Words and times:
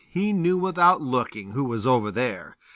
He 0.09 0.33
knew 0.33 0.57
without 0.57 0.99
looking 0.99 1.51
who 1.51 1.63
was 1.63 1.85
over 1.85 2.09
there. 2.09 2.57